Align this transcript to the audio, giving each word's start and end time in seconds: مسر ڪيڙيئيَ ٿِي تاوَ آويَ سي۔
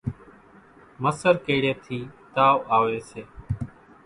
مسر 1.03 1.33
ڪيڙيئيَ 1.45 1.73
ٿِي 1.83 1.99
تاوَ 2.33 2.55
آويَ 2.75 2.99
سي۔ 3.09 3.21